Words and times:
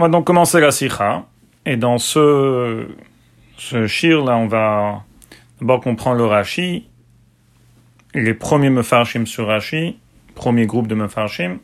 On 0.00 0.04
va 0.04 0.08
donc 0.08 0.24
commencer 0.24 0.60
la 0.60 0.70
sikha. 0.70 1.26
Et 1.66 1.76
dans 1.76 1.98
ce, 1.98 2.88
ce 3.58 3.86
shir, 3.86 4.24
là, 4.24 4.38
on 4.38 4.46
va 4.46 5.04
d'abord 5.60 5.82
comprendre 5.82 6.16
le 6.16 6.24
Rashi, 6.24 6.88
les 8.14 8.32
premiers 8.32 8.70
mefarshim 8.70 9.26
sur 9.26 9.48
Rashi, 9.48 9.98
premier 10.34 10.64
groupe 10.64 10.86
de 10.86 10.94
mefarshim, 10.94 11.58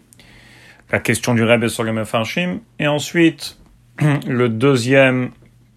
la 0.93 0.99
question 0.99 1.33
du 1.33 1.45
Rebbe 1.45 1.69
sur 1.69 1.83
les 1.83 1.93
mefarshim, 1.93 2.59
et 2.79 2.86
ensuite 2.86 3.59
le 4.27 4.50
deuxième 4.50 5.30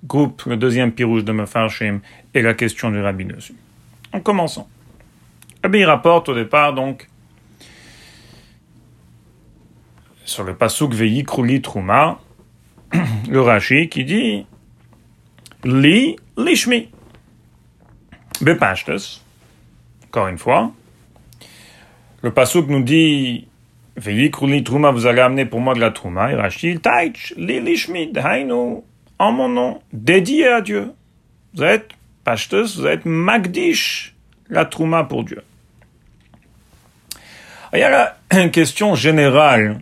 groupe, 0.03 0.43
le 0.45 0.57
deuxième 0.57 0.91
pirouge 0.91 1.23
de 1.23 1.31
mefarshim, 1.31 2.01
et 2.33 2.41
la 2.41 2.55
question 2.55 2.91
du 2.91 2.99
Rabbi 2.99 3.23
dessus. 3.23 3.55
En 4.11 4.19
commençant. 4.19 4.67
Rabbi 5.63 5.85
rapporte 5.85 6.27
au 6.27 6.35
départ 6.35 6.73
donc 6.73 7.07
sur 10.25 10.43
le 10.43 10.55
pasuk 10.55 10.93
Veyi 10.93 11.23
Kruli 11.23 11.61
Truma, 11.61 12.19
le 13.29 13.41
Rashi 13.41 13.89
qui 13.89 14.03
dit 14.03 14.45
Li 15.63 16.15
Lishmi. 16.37 16.89
Bepashtes, 18.41 19.21
encore 20.07 20.27
une 20.27 20.37
fois. 20.37 20.71
Le 22.21 22.31
pasuk 22.31 22.67
nous 22.67 22.83
dit 22.83 23.47
Veyi 23.97 24.31
Kruli 24.31 24.63
Truma, 24.63 24.91
vous 24.91 25.07
allez 25.07 25.21
amener 25.21 25.45
pour 25.45 25.59
moi 25.59 25.73
de 25.73 25.81
la 25.81 25.91
Truma. 25.91 26.31
Et 26.31 26.35
Rashi, 26.35 26.79
Taich, 26.79 27.33
Li 27.35 27.59
Lishmi, 27.59 28.13
Hainu, 28.15 28.81
en 29.19 29.31
mon 29.31 29.49
nom, 29.49 29.81
dédié 29.91 30.47
à 30.47 30.61
Dieu. 30.61 30.93
Vous 31.53 31.63
êtes 31.63 31.89
Pashtes, 32.23 32.53
vous 32.53 32.87
êtes 32.87 33.05
Magdish, 33.05 34.15
la 34.49 34.65
Truma 34.65 35.03
pour 35.03 35.23
Dieu. 35.23 35.41
Il 37.73 37.79
y 37.79 37.83
a 37.83 38.17
une 38.31 38.51
question 38.51 38.95
générale 38.95 39.81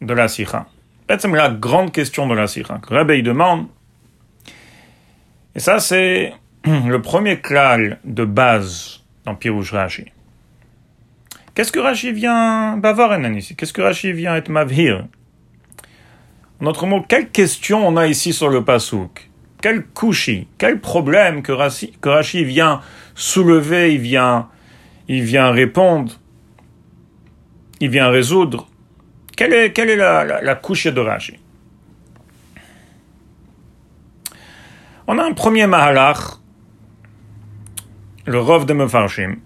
de 0.00 0.14
la 0.14 0.28
Sikha. 0.28 0.66
C'est 1.08 1.28
la 1.28 1.50
grande 1.50 1.92
question 1.92 2.26
de 2.26 2.34
la. 2.34 2.46
Le 2.46 2.96
Rabbi 2.96 3.22
demande, 3.22 3.66
et 5.54 5.60
ça 5.60 5.78
c'est 5.78 6.32
le 6.64 7.00
premier 7.02 7.40
klal 7.40 7.98
de 8.04 8.24
base 8.24 9.04
dans 9.24 9.34
Pirouj 9.34 9.72
Rashi. 9.72 10.06
Qu'est-ce 11.54 11.70
que 11.70 11.78
Rashi 11.78 12.12
vient 12.12 12.76
bavaren 12.78 13.36
ici? 13.36 13.54
Qu'est-ce 13.54 13.72
que 13.72 13.82
Rashi 13.82 14.12
vient 14.12 14.34
être 14.34 14.48
mavhir? 14.48 15.06
En 16.60 16.66
autre 16.66 16.86
mot, 16.86 17.02
quelle 17.06 17.28
question 17.30 17.86
on 17.86 17.96
a 17.96 18.06
ici 18.06 18.32
sur 18.32 18.48
le 18.48 18.64
pasouk 18.64 19.28
Quel 19.60 19.84
kouchi 19.84 20.48
Quel 20.58 20.80
problème 20.80 21.42
que 21.42 21.52
Rashi, 21.52 21.92
que 22.00 22.08
Rashi 22.08 22.44
vient 22.44 22.80
soulever, 23.14 23.94
il 23.94 24.00
vient, 24.00 24.48
il 25.06 25.22
vient 25.22 25.50
répondre, 25.50 26.14
il 27.80 27.90
vient 27.90 28.08
résoudre? 28.08 28.68
Quelle 29.36 29.52
est, 29.52 29.72
quelle 29.72 29.90
est 29.90 29.96
la, 29.96 30.24
la, 30.24 30.54
couche 30.54 30.86
de 30.86 31.00
Rashi 31.00 31.38
On 35.06 35.18
a 35.18 35.24
un 35.24 35.32
premier 35.32 35.66
mahalach, 35.66 36.38
le 38.26 38.38
Rov 38.38 38.64
de 38.66 38.72
Mefarshim. 38.72 39.36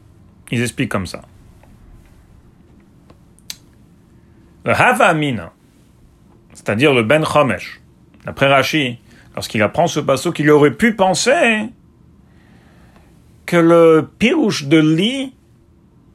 Ils 0.50 0.62
expliquent 0.62 0.90
comme 0.90 1.06
ça. 1.06 1.22
Le 4.64 4.72
Hava 4.72 5.06
Amina, 5.06 5.52
c'est-à-dire 6.52 6.92
le 6.92 7.02
Ben 7.02 7.24
Chomesh, 7.24 7.80
d'après 8.24 8.46
Rashi, 8.46 8.98
lorsqu'il 9.34 9.62
apprend 9.62 9.86
ce 9.86 10.00
passo, 10.00 10.32
qu'il 10.32 10.50
aurait 10.50 10.72
pu 10.74 10.94
penser 10.94 11.70
que 13.46 13.56
le 13.56 14.08
pirouche 14.18 14.64
de 14.64 14.78
Li, 14.78 15.34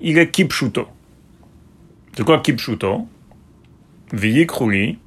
il 0.02 0.18
est 0.20 0.30
Kipshuto. 0.30 0.88
C'est 2.16 2.24
quoi 2.24 2.40
Kipshuto 2.40 3.08
Viyikrouli, 4.14 5.00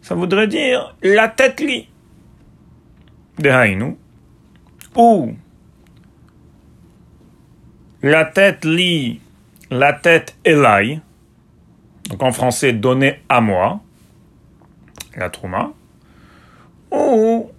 ça 0.00 0.14
voudrait 0.14 0.46
dire 0.46 0.96
la 1.02 1.28
tête 1.28 1.60
li. 1.60 1.88
Dehainu. 3.38 3.96
Ou 4.94 5.34
la 8.02 8.24
tête 8.24 8.64
li, 8.64 9.20
la 9.70 9.92
tête 9.92 10.36
elai. 10.44 11.00
Donc 12.08 12.22
en 12.22 12.32
français, 12.32 12.72
donner 12.72 13.20
à 13.28 13.40
moi. 13.40 13.80
La 15.16 15.28
trouma. 15.28 15.72
Ou 16.92 17.50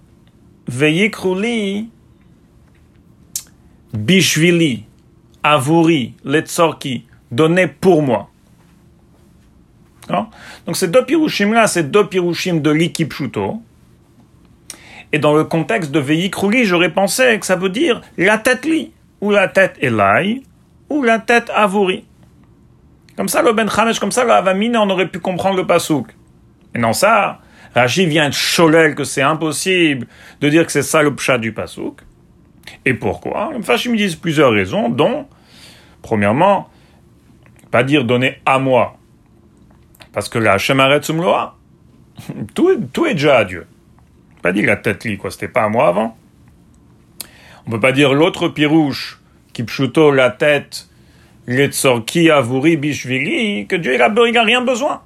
Veyikrouli, 0.68 1.90
bishvili, 3.92 4.84
avuri, 5.42 6.14
letzorki, 6.24 7.06
donner 7.30 7.66
pour 7.66 8.02
moi. 8.02 8.30
Donc 10.66 10.76
ces 10.76 10.88
deux 10.88 11.04
pirouchim-là, 11.04 11.66
c'est 11.66 11.90
deux 11.90 12.06
pirouchim 12.06 12.56
de 12.56 12.70
l'ikipshuto. 12.70 13.62
Et 15.12 15.18
dans 15.18 15.34
le 15.34 15.44
contexte 15.44 15.90
de 15.90 15.98
Veyikruli, 15.98 16.64
j'aurais 16.64 16.92
pensé 16.92 17.38
que 17.38 17.46
ça 17.46 17.56
veut 17.56 17.70
dire 17.70 18.00
la 18.16 18.38
tête 18.38 18.64
li, 18.64 18.92
ou 19.20 19.30
la 19.30 19.48
tête 19.48 19.76
elai, 19.80 20.42
ou 20.90 21.02
la 21.02 21.18
tête 21.18 21.50
avuri. 21.54 22.04
Comme 23.16 23.28
ça, 23.28 23.42
le 23.42 23.52
Ben 23.52 23.68
Chamesh, 23.68 23.98
comme 23.98 24.12
ça, 24.12 24.24
le 24.24 24.30
Avamine, 24.30 24.76
on 24.76 24.88
aurait 24.90 25.08
pu 25.08 25.18
comprendre 25.18 25.56
le 25.56 25.66
pasouk. 25.66 26.08
Et 26.74 26.78
non, 26.78 26.92
ça, 26.92 27.40
Rashi 27.74 28.06
vient 28.06 28.28
de 28.28 28.34
cholel 28.34 28.94
que 28.94 29.04
c'est 29.04 29.22
impossible 29.22 30.06
de 30.40 30.48
dire 30.48 30.64
que 30.66 30.72
c'est 30.72 30.82
ça 30.82 31.02
le 31.02 31.14
pshat 31.14 31.38
du 31.38 31.52
pasouk. 31.52 32.00
Et 32.84 32.94
pourquoi? 32.94 33.50
Les 33.56 33.62
Fashim 33.62 33.96
disent 33.96 34.14
plusieurs 34.14 34.52
raisons, 34.52 34.88
dont, 34.88 35.26
premièrement, 36.02 36.68
pas 37.70 37.82
dire 37.82 38.04
donner 38.04 38.40
à 38.44 38.58
moi, 38.58 38.97
parce 40.18 40.28
que 40.28 40.40
là, 40.40 40.56
arrête 40.80 41.06
tout, 42.56 42.88
tout 42.92 43.06
est 43.06 43.14
déjà 43.14 43.36
à 43.36 43.44
Dieu. 43.44 43.68
Pas 44.42 44.50
dire 44.50 44.66
la 44.66 44.74
tête 44.74 45.04
li, 45.04 45.16
quoi, 45.16 45.30
c'était 45.30 45.46
pas 45.46 45.62
à 45.62 45.68
moi 45.68 45.86
avant. 45.86 46.18
On 47.64 47.70
peut 47.70 47.78
pas 47.78 47.92
dire 47.92 48.12
l'autre 48.12 48.48
pirouche, 48.48 49.20
qui 49.52 49.62
pchuto 49.62 50.10
la 50.10 50.30
tête, 50.30 50.88
qui 52.04 52.30
avuri 52.32 52.76
bishvili, 52.76 53.68
que 53.68 53.76
Dieu 53.76 53.94
il 53.94 54.02
a, 54.02 54.12
il 54.26 54.36
a 54.36 54.42
rien 54.42 54.60
besoin. 54.60 55.02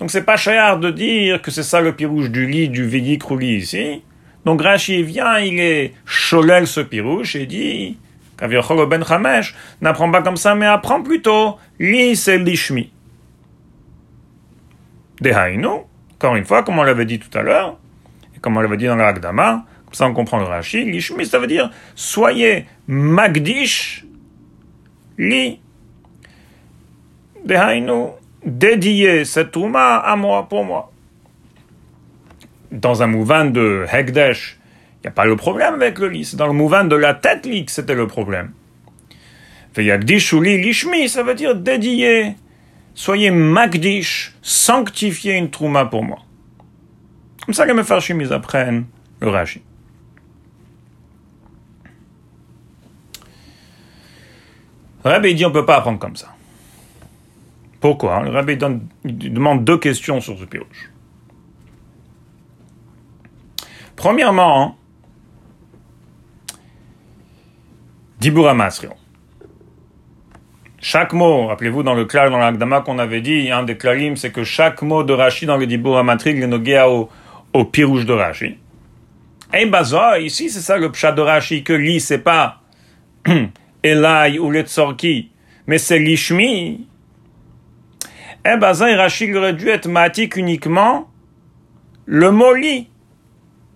Donc 0.00 0.10
c'est 0.10 0.24
pas 0.24 0.36
cher 0.36 0.80
de 0.80 0.90
dire 0.90 1.40
que 1.40 1.52
c'est 1.52 1.62
ça 1.62 1.80
le 1.80 1.94
pirouche 1.94 2.30
du 2.30 2.48
lit, 2.48 2.68
du 2.68 2.84
vili 2.84 3.18
krouli 3.18 3.58
ici. 3.58 4.02
Donc 4.44 4.60
Rashi 4.60 5.04
vient, 5.04 5.38
il 5.38 5.60
est 5.60 5.94
cholel 6.04 6.66
ce 6.66 6.80
pirouche 6.80 7.36
et 7.36 7.46
dit, 7.46 7.96
ben 8.40 9.04
Chamesh, 9.04 9.54
n'apprend 9.80 10.10
pas 10.10 10.22
comme 10.22 10.36
ça, 10.36 10.56
mais 10.56 10.66
apprend 10.66 11.00
plutôt, 11.00 11.58
li 11.78 12.16
c'est 12.16 12.38
lishmi. 12.38 12.90
Dehainu, 15.20 15.68
encore 16.14 16.36
une 16.36 16.44
fois, 16.44 16.62
comme 16.62 16.78
on 16.78 16.82
l'avait 16.82 17.04
dit 17.04 17.18
tout 17.18 17.36
à 17.36 17.42
l'heure, 17.42 17.78
et 18.36 18.40
comme 18.40 18.56
on 18.56 18.60
l'avait 18.60 18.76
dit 18.76 18.86
dans 18.86 18.96
la 18.96 19.08
Hagdama, 19.08 19.64
comme 19.84 19.94
ça 19.94 20.06
on 20.06 20.14
comprend 20.14 20.38
le 20.38 20.44
Rashi, 20.44 20.84
l'ishmi, 20.84 21.26
ça 21.26 21.38
veut 21.38 21.46
dire 21.46 21.70
soyez 21.94 22.66
magdish 22.86 24.04
li. 25.18 25.60
Dehainu, 27.44 28.08
dédiez 28.44 29.24
cette 29.24 29.52
touma 29.52 29.96
à 29.96 30.16
moi, 30.16 30.48
pour 30.48 30.64
moi. 30.64 30.90
Dans 32.72 33.02
un 33.02 33.06
mouvement 33.06 33.44
de 33.44 33.84
Hegdesh, 33.92 34.58
il 34.96 35.06
n'y 35.06 35.08
a 35.08 35.12
pas 35.12 35.26
le 35.26 35.36
problème 35.36 35.74
avec 35.74 35.98
le 35.98 36.08
lit, 36.08 36.24
c'est 36.24 36.36
dans 36.36 36.46
le 36.46 36.54
mouvement 36.54 36.84
de 36.84 36.96
la 36.96 37.14
tête 37.14 37.42
que 37.42 37.70
c'était 37.70 37.94
le 37.94 38.06
problème. 38.06 38.52
Veyagdish 39.76 40.32
ou 40.32 40.40
li 40.40 40.60
lishmi, 40.60 41.08
ça 41.08 41.22
veut 41.22 41.34
dire 41.34 41.54
dédier 41.54 42.36
soyez 42.94 43.30
magdish, 43.30 44.34
sanctifiez 44.42 45.34
une 45.34 45.50
trouma 45.50 45.84
pour 45.84 46.04
moi. 46.04 46.18
Comme 47.44 47.54
ça 47.54 47.66
que 47.66 47.72
mes 47.72 47.84
farshim, 47.84 48.20
ils 48.20 48.32
apprennent 48.32 48.86
le 49.20 49.28
Rashi. 49.28 49.62
Le 55.04 55.10
rabbi 55.10 55.34
dit 55.34 55.44
on 55.44 55.50
ne 55.50 55.54
peut 55.54 55.66
pas 55.66 55.76
apprendre 55.76 55.98
comme 55.98 56.16
ça. 56.16 56.34
Pourquoi 57.80 58.22
Le 58.22 58.30
rabbi 58.30 58.56
demande 59.04 59.64
deux 59.64 59.76
questions 59.76 60.22
sur 60.22 60.38
ce 60.38 60.44
pirouche. 60.44 60.90
Premièrement, 63.94 64.78
Dibura 68.18 68.54
Masrion. 68.54 68.96
Chaque 70.86 71.14
mot, 71.14 71.46
rappelez-vous 71.46 71.82
dans 71.82 71.94
le 71.94 72.04
clal, 72.04 72.30
dans 72.30 72.36
l'agdama 72.36 72.82
qu'on 72.82 72.98
avait 72.98 73.22
dit, 73.22 73.50
un 73.50 73.62
des 73.62 73.78
klalim, 73.78 74.18
c'est 74.18 74.30
que 74.30 74.44
chaque 74.44 74.82
mot 74.82 75.02
de 75.02 75.14
Rashi 75.14 75.46
dans 75.46 75.56
le 75.56 75.66
Dibur 75.66 75.96
Amatrik 75.96 76.36
est 76.36 76.46
nogué 76.46 76.78
au, 76.86 77.08
au 77.54 77.64
pirouge 77.64 78.04
de 78.04 78.12
Rashi. 78.12 78.58
Et 79.54 79.64
baza, 79.64 80.20
ici, 80.20 80.50
c'est 80.50 80.60
ça 80.60 80.76
le 80.76 80.92
pshat 80.92 81.12
de 81.12 81.22
Rashi, 81.22 81.64
que 81.64 81.72
li, 81.72 82.00
c'est 82.00 82.18
pas 82.18 82.60
Elai 83.82 84.38
ou 84.38 84.50
Letzorki, 84.50 85.30
mais 85.66 85.78
c'est 85.78 85.98
l'ishmi. 85.98 86.86
Et 88.44 88.58
baza, 88.58 88.90
et 88.90 88.94
Rashi 88.94 89.34
aurait 89.34 89.54
dû 89.54 89.70
être 89.70 89.88
matik 89.88 90.36
uniquement 90.36 91.08
le 92.04 92.30
mot 92.30 92.52
li. 92.52 92.90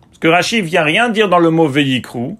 Parce 0.02 0.18
que 0.18 0.28
Rashi 0.28 0.60
vient 0.60 0.82
rien 0.82 1.08
dire 1.08 1.30
dans 1.30 1.38
le 1.38 1.48
mot 1.48 1.68
veyikrou, 1.68 2.38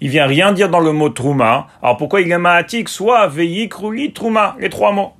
il 0.00 0.08
vient 0.08 0.26
rien 0.26 0.52
dire 0.52 0.68
dans 0.68 0.80
le 0.80 0.92
mot 0.92 1.10
trouma. 1.10 1.66
Alors 1.82 1.96
pourquoi 1.96 2.20
il 2.20 2.30
est 2.30 2.38
maatique 2.38 2.88
Soit 2.88 3.26
veillik, 3.28 3.74
rouli, 3.74 4.12
trouma, 4.12 4.56
les 4.58 4.70
trois 4.70 4.92
mots? 4.92 5.12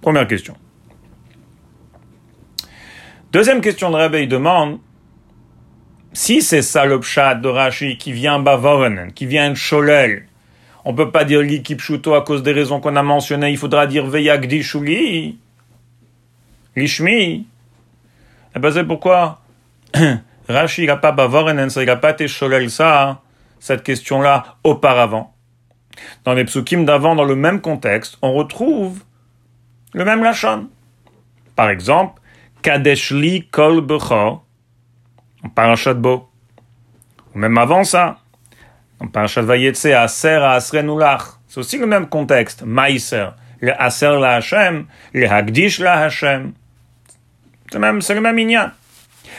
Première 0.00 0.26
question. 0.26 0.56
Deuxième 3.32 3.60
question 3.60 3.90
de 3.90 3.96
Rabbi, 3.96 4.22
il 4.22 4.28
demande, 4.28 4.78
si 6.12 6.42
c'est 6.42 6.62
ça 6.62 6.84
le 6.84 7.00
pshat 7.00 7.36
de 7.36 7.48
Rashi 7.48 7.98
qui 7.98 8.12
vient 8.12 8.38
Bavoren, 8.38 9.12
qui 9.12 9.26
vient 9.26 9.54
Cholel, 9.54 10.26
on 10.84 10.94
peut 10.94 11.10
pas 11.10 11.24
dire 11.24 11.40
li 11.40 11.62
kipshuto 11.62 12.14
à 12.14 12.22
cause 12.22 12.42
des 12.42 12.52
raisons 12.52 12.78
qu'on 12.80 12.94
a 12.94 13.02
mentionnées, 13.02 13.50
il 13.50 13.56
faudra 13.56 13.86
dire 13.86 14.06
veyagdi 14.06 14.62
shuli, 14.62 15.38
lishmi. 16.76 17.46
Eh 18.54 18.58
ben 18.58 18.70
c'est 18.70 18.84
pourquoi 18.84 19.40
Rashi 20.48 20.86
n'a 20.86 20.96
pas 20.96 21.12
Bavoren, 21.12 21.68
il 21.74 21.84
n'a 21.84 21.96
pas 21.96 22.10
été 22.10 22.26
Cholel 22.28 22.70
ça, 22.70 23.22
cette 23.60 23.82
question-là 23.82 24.56
auparavant. 24.62 25.34
Dans 26.24 26.34
les 26.34 26.44
psukim 26.44 26.84
d'avant, 26.84 27.14
dans 27.14 27.24
le 27.24 27.36
même 27.36 27.60
contexte, 27.60 28.18
on 28.20 28.32
retrouve 28.32 29.02
le 29.92 30.04
même 30.04 30.22
lachon. 30.22 30.68
Par 31.56 31.70
exemple, 31.70 32.20
Kadeshli 32.62 33.48
kol 33.48 33.80
bechor, 33.80 34.44
en 35.44 35.48
parachat 35.48 35.94
bo. 35.94 36.28
Ou 37.34 37.38
même 37.38 37.56
avant 37.58 37.84
ça, 37.84 38.18
en 39.00 39.06
parachat 39.06 39.42
vayetse, 39.42 39.86
aser 39.86 40.42
asrenulach. 40.42 41.38
C'est 41.48 41.60
aussi 41.60 41.78
le 41.78 41.86
même 41.86 42.08
contexte. 42.08 42.62
Maïser, 42.62 43.28
le 43.60 43.80
aser 43.80 44.18
la 44.20 44.36
Hashem, 44.36 44.86
le 45.12 45.30
hagdish 45.30 45.78
la 45.78 46.04
Hashem. 46.04 46.52
C'est 47.70 47.78
même, 47.78 48.02
c'est 48.02 48.14
le 48.14 48.20
même. 48.20 48.38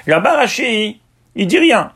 Là-bas, 0.07 0.37
Rashi, 0.37 1.01
il 1.35 1.47
dit 1.47 1.59
rien. 1.59 1.91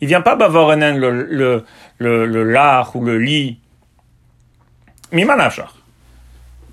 Il 0.00 0.08
vient 0.08 0.20
pas 0.20 0.36
bavorenen 0.36 0.98
le, 0.98 1.10
le, 1.10 2.26
le, 2.26 2.44
lach 2.44 2.94
ou 2.94 3.04
le 3.04 3.18
lit. 3.18 3.58
Mimanachar. 5.12 5.74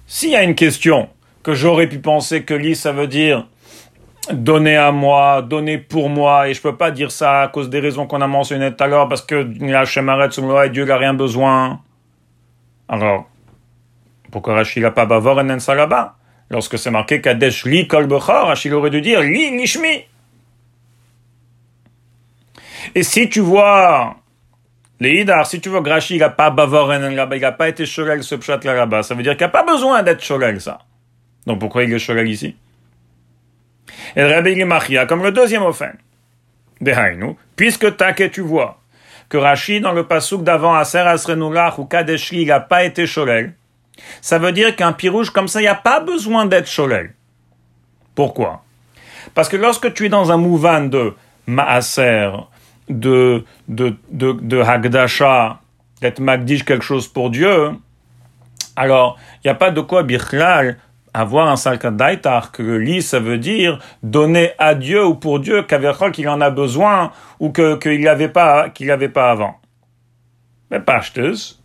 S'il 0.07 0.31
y 0.31 0.35
a 0.35 0.43
une 0.43 0.55
question 0.55 1.09
que 1.43 1.53
j'aurais 1.53 1.88
pu 1.88 1.99
penser 1.99 2.43
que 2.43 2.53
lit, 2.53 2.75
ça 2.75 2.91
veut 2.91 3.07
dire 3.07 3.47
donner 4.31 4.77
à 4.77 4.91
moi, 4.91 5.41
donner 5.41 5.77
pour 5.77 6.09
moi, 6.09 6.47
et 6.47 6.53
je 6.53 6.61
peux 6.61 6.75
pas 6.75 6.91
dire 6.91 7.11
ça 7.11 7.41
à 7.41 7.47
cause 7.47 7.69
des 7.69 7.79
raisons 7.79 8.05
qu'on 8.05 8.21
a 8.21 8.27
mentionnées 8.27 8.73
tout 8.73 8.83
à 8.83 8.87
l'heure, 8.87 9.07
parce 9.07 9.21
que 9.21 9.47
la 9.59 10.65
et 10.65 10.69
Dieu 10.69 10.85
n'a 10.85 10.97
rien 10.97 11.13
besoin. 11.13 11.81
Alors, 12.87 13.27
pourquoi 14.31 14.55
Rachid 14.55 14.83
n'a 14.83 14.91
pas 14.91 15.05
bavor 15.05 15.39
et 15.41 15.44
là-bas? 15.44 16.15
Lorsque 16.49 16.77
c'est 16.77 16.91
marqué 16.91 17.21
Kadesh 17.21 17.65
li 17.65 17.87
kol 17.87 18.11
Rachid 18.11 18.73
aurait 18.73 18.89
dû 18.89 19.01
dire 19.01 19.21
li 19.21 19.57
lishmi. 19.57 20.05
Et 22.95 23.04
si 23.04 23.30
tu 23.30 23.39
vois, 23.39 24.16
les 25.00 25.25
si 25.45 25.62
tu 25.62 25.69
vois 25.69 25.81
que 25.81 25.89
Rachid 25.89 26.19
n'a 26.19 26.30
pas 26.30 26.50
bavor 26.50 26.88
là-bas, 26.88 27.36
il 27.36 27.42
n'a 27.42 27.51
pas 27.51 27.69
été 27.69 27.86
cholel 27.86 28.24
ce 28.24 28.36
pshat 28.36 28.60
là-bas, 28.63 29.04
ça 29.04 29.16
veut 29.16 29.24
dire 29.24 29.33
qu'il 29.33 29.45
n'y 29.45 29.45
a 29.45 29.50
pas 29.50 29.63
besoin 29.63 30.04
d'être 30.04 30.24
cholel 30.24 30.62
ça. 30.62 30.80
Donc 31.45 31.60
pourquoi 31.60 31.83
il 31.83 31.94
est 31.94 32.06
cholel 32.06 32.28
ici? 32.30 32.56
Et 34.16 34.22
le 34.22 34.28
Rabbi 34.28 34.63
Machia 34.63 35.06
comme 35.06 35.24
le 35.24 35.31
deuxième 35.31 35.63
offen. 35.63 35.98
Dehainu, 36.81 37.36
puisque 37.56 37.95
que 37.95 38.24
tu 38.28 38.42
vois 38.42 38.80
que 39.30 39.38
Rachid 39.38 39.83
dans 39.83 39.94
le 39.94 40.07
pasouk 40.07 40.44
d'avant 40.44 40.75
Aser 40.75 41.00
Asrenulach 41.00 41.80
ou 41.80 41.86
Kadeshli 41.86 42.45
n'a 42.45 42.60
pas 42.60 42.83
été 42.83 43.06
cholel, 43.06 43.54
ça 44.19 44.39
veut 44.39 44.51
dire 44.51 44.75
qu'un 44.75 44.94
pirouge 44.94 45.30
comme 45.30 45.48
ça, 45.48 45.62
il 45.62 45.63
n'y 45.63 45.69
a 45.69 45.75
pas 45.75 46.00
besoin 46.00 46.45
d'être 46.45 46.69
cholel. 46.69 47.13
Pourquoi? 48.16 48.63
Parce 49.33 49.48
que 49.48 49.57
lorsque 49.57 49.94
tu 49.94 50.06
es 50.06 50.10
dans 50.10 50.31
un 50.31 50.38
mouvan 50.38 50.89
de 50.89 51.13
Maaser, 51.48 52.31
de, 52.99 53.43
de, 53.67 53.95
de, 54.11 54.33
de 54.33 54.59
Hagdasha, 54.59 55.59
d'être 56.01 56.19
Magdish 56.19 56.63
quelque 56.63 56.83
chose 56.83 57.07
pour 57.07 57.29
Dieu, 57.29 57.71
alors 58.75 59.17
il 59.43 59.47
n'y 59.47 59.51
a 59.51 59.55
pas 59.55 59.71
de 59.71 59.81
quoi 59.81 60.03
Bichlal 60.03 60.77
avoir 61.13 61.49
un 61.49 61.55
salkat 61.55 61.91
daitar, 61.91 62.51
que 62.51 62.63
le 62.63 62.79
lit, 62.79 63.01
ça 63.01 63.19
veut 63.19 63.38
dire 63.38 63.79
donner 64.01 64.51
à 64.57 64.75
Dieu 64.75 65.05
ou 65.05 65.15
pour 65.15 65.39
Dieu 65.39 65.63
qu'il 65.63 66.29
en 66.29 66.41
a 66.41 66.49
besoin 66.49 67.11
ou 67.39 67.51
qu'il 67.51 68.01
n'avait 68.01 68.29
pas, 68.29 68.69
qu'il 68.69 68.88
n'avait 68.88 69.09
pas 69.09 69.31
avant. 69.31 69.59
Mais 70.69 70.79
pachteuse, 70.79 71.61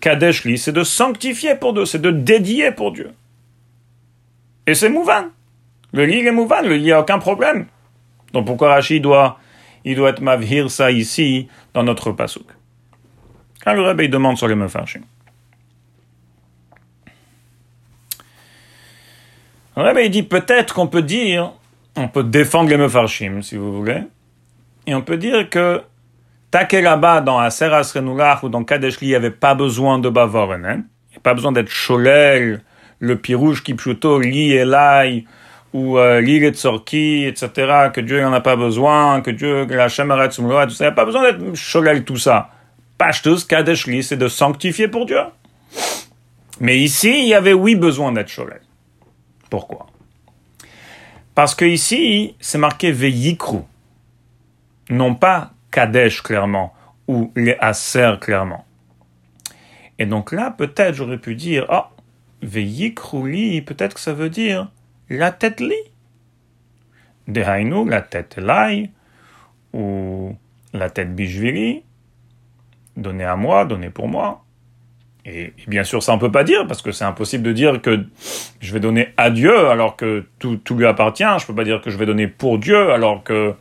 kadesh 0.00 0.44
li, 0.44 0.58
c'est 0.58 0.72
de 0.72 0.84
sanctifier 0.84 1.54
pour 1.54 1.72
Dieu, 1.72 1.86
c'est 1.86 2.00
de 2.00 2.10
dédier 2.10 2.72
pour 2.72 2.92
Dieu. 2.92 3.12
Et 4.66 4.74
c'est 4.74 4.90
mouvan. 4.90 5.24
Le 5.92 6.04
lit 6.04 6.26
est 6.26 6.30
mouvan, 6.30 6.62
le 6.62 6.76
lit, 6.76 6.84
il 6.84 6.92
a 6.92 7.00
aucun 7.00 7.18
problème. 7.18 7.66
Donc 8.32 8.46
pourquoi 8.46 8.74
Rachid 8.74 9.02
doit, 9.02 9.39
il 9.84 9.96
doit 9.96 10.10
être 10.10 10.20
mavhir 10.20 10.70
ça 10.70 10.90
ici, 10.90 11.48
dans 11.74 11.82
notre 11.82 12.12
pasouk? 12.12 12.46
Quand 13.64 13.74
le 13.74 13.82
réveil 13.82 14.08
demande 14.08 14.36
sur 14.36 14.48
les 14.48 14.54
mefarchim. 14.54 15.02
Ouais, 19.76 20.06
il 20.06 20.10
dit 20.10 20.22
peut-être 20.22 20.74
qu'on 20.74 20.86
peut 20.86 21.02
dire, 21.02 21.52
on 21.96 22.08
peut 22.08 22.24
défendre 22.24 22.68
les 22.68 22.76
mefarshim, 22.76 23.42
si 23.42 23.56
vous 23.56 23.72
voulez, 23.72 24.02
et 24.86 24.94
on 24.94 25.02
peut 25.02 25.16
dire 25.16 25.48
que 25.48 25.82
là-bas 26.52 27.20
dans 27.20 27.38
Aser 27.38 27.66
Asrenulach 27.66 28.42
ou 28.42 28.48
dans 28.48 28.64
Kadeshli, 28.64 29.06
il 29.06 29.10
n'y 29.10 29.16
avait 29.16 29.30
pas 29.30 29.54
besoin 29.54 29.98
de 29.98 30.08
Bavoren, 30.08 30.64
hein? 30.66 30.82
il 31.10 31.16
n'y 31.16 31.22
pas 31.22 31.34
besoin 31.34 31.52
d'être 31.52 31.70
Cholel, 31.70 32.62
le 32.98 33.16
pirouge 33.16 33.62
qui 33.62 33.74
plutôt 33.74 34.18
Li 34.18 34.52
Elai, 34.52 35.24
ou 35.72 35.98
euh, 35.98 36.20
Li 36.20 36.54
Sorki, 36.54 37.24
etc., 37.26 37.90
que 37.92 38.00
Dieu 38.00 38.20
n'en 38.20 38.32
a 38.32 38.40
pas 38.40 38.56
besoin, 38.56 39.20
que 39.20 39.30
Dieu, 39.30 39.66
que 39.66 39.74
la 39.74 39.88
Shemaret 39.88 40.28
tout 40.30 40.42
ça, 40.70 40.84
il 40.84 40.86
n'y 40.86 40.86
a 40.86 40.92
pas 40.92 41.04
besoin 41.04 41.22
d'être 41.22 41.54
Cholel, 41.54 42.04
tout 42.04 42.16
ça. 42.16 42.50
Pashtus, 42.98 43.44
Kadeshli, 43.44 44.02
c'est 44.02 44.16
de 44.16 44.28
sanctifier 44.28 44.88
pour 44.88 45.06
Dieu. 45.06 45.20
Mais 46.60 46.78
ici, 46.78 47.22
il 47.22 47.28
y 47.28 47.34
avait 47.34 47.52
oui 47.52 47.76
besoin 47.76 48.12
d'être 48.12 48.30
Cholel. 48.30 48.60
Pourquoi? 49.48 49.86
Parce 51.34 51.54
que 51.54 51.64
ici, 51.64 52.34
c'est 52.40 52.58
marqué 52.58 52.92
Veyikru, 52.92 53.60
non 54.90 55.14
pas 55.14 55.52
Kadesh 55.70 56.22
clairement, 56.22 56.74
ou 57.06 57.32
les 57.36 57.56
Aser 57.60 58.14
clairement. 58.20 58.64
Et 59.98 60.06
donc 60.06 60.32
là, 60.32 60.50
peut-être 60.50 60.94
j'aurais 60.94 61.18
pu 61.18 61.34
dire, 61.34 61.66
oh, 61.70 61.84
Veyikru 62.42 63.30
li, 63.30 63.62
peut-être 63.62 63.94
que 63.94 64.00
ça 64.00 64.12
veut 64.12 64.30
dire 64.30 64.68
la 65.10 65.32
tête 65.32 65.60
lai, 65.60 65.90
ou 69.72 70.36
la 70.72 70.90
tête 70.90 71.14
bijvili, 71.14 71.82
donnez 72.96 73.24
à 73.24 73.36
moi, 73.36 73.64
donnez 73.64 73.90
pour 73.90 74.08
moi. 74.08 74.44
Et, 75.24 75.52
bien 75.66 75.84
sûr, 75.84 76.02
ça 76.02 76.14
on 76.14 76.18
peut 76.18 76.32
pas 76.32 76.44
dire 76.44 76.66
parce 76.66 76.80
que 76.80 76.92
c'est 76.92 77.04
impossible 77.04 77.44
de 77.44 77.52
dire 77.52 77.82
que 77.82 78.06
je 78.60 78.72
vais 78.72 78.80
donner 78.80 79.08
à 79.16 79.30
Dieu 79.30 79.68
alors 79.68 79.96
que 79.96 80.26
tout, 80.38 80.60
lui 80.70 80.86
appartient. 80.86 81.24
Je 81.38 81.46
peux 81.46 81.54
pas 81.54 81.64
dire 81.64 81.82
que 81.82 81.90
je 81.90 81.98
vais 81.98 82.06
donner 82.06 82.26
pour 82.26 82.58
Dieu 82.58 82.90
alors 82.90 83.22
que 83.22 83.54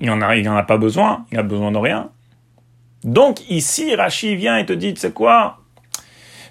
il 0.00 0.10
en 0.10 0.20
a, 0.20 0.36
en 0.36 0.56
a 0.56 0.62
pas 0.62 0.76
besoin. 0.76 1.26
Il 1.32 1.38
a 1.38 1.42
besoin 1.42 1.72
de 1.72 1.78
rien. 1.78 2.10
Donc 3.02 3.48
ici, 3.50 3.94
Rachi 3.94 4.36
vient 4.36 4.56
et 4.56 4.66
te 4.66 4.72
dit, 4.72 4.94
c'est 4.96 5.12
quoi? 5.12 5.58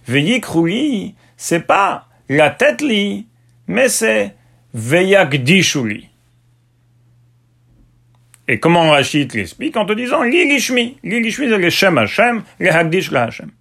Veillik 0.05 0.43
krouli, 0.43 1.15
c'est 1.37 1.61
pas 1.61 2.07
la 2.29 2.49
tête 2.49 2.81
li, 2.81 3.27
mais 3.67 3.89
c'est 3.89 4.35
veyakdishuli. 4.73 6.09
Et 8.47 8.59
comment 8.59 8.91
Rachid 8.91 9.33
l'explique 9.33 9.77
En 9.77 9.85
te 9.85 9.93
disant 9.93 10.23
li 10.23 10.45
lishmi. 10.45 10.97
Li 11.03 11.21
lishmi, 11.21 11.47
c'est 11.47 11.57
le 11.57 11.69
Shem 11.69 11.97
Hashem, 11.97 12.43
le 12.59 12.71
Hagdish 12.71 13.11
la 13.11 13.23
Hashem. 13.23 13.51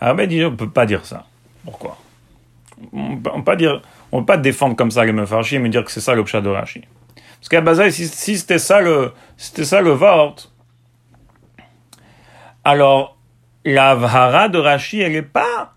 Ah 0.00 0.14
ben, 0.14 0.30
on 0.30 0.50
ne 0.50 0.56
peut 0.56 0.70
pas 0.70 0.86
dire 0.86 1.04
ça. 1.04 1.26
Pourquoi? 1.64 1.98
On 2.92 3.16
ne 3.16 3.16
peut 3.16 3.44
pas 3.44 3.56
peut 3.56 4.24
pas 4.24 4.36
défendre 4.36 4.76
comme 4.76 4.90
ça 4.90 5.04
les 5.04 5.12
mefarchim 5.12 5.64
et 5.64 5.68
dire 5.68 5.84
que 5.84 5.90
c'est 5.90 6.00
ça 6.00 6.14
le 6.14 6.22
de 6.22 6.48
Rashi. 6.48 6.82
Parce 7.38 7.48
qu'à 7.48 7.60
base, 7.60 7.88
si, 7.90 8.06
si 8.06 8.38
c'était 8.38 8.58
ça 8.58 8.80
le, 8.80 9.12
c'était 9.36 9.64
ça 9.64 9.80
le 9.80 9.90
vort, 9.90 10.36
alors 12.64 13.15
la 13.66 14.48
de 14.48 14.58
Rashi, 14.58 15.00
elle 15.00 15.12
n'est 15.12 15.20
pas 15.22 15.74